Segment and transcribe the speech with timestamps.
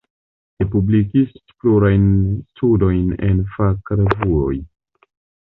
[0.61, 2.07] Li publikis plurajn
[2.55, 4.59] studojn en fakrevuoj.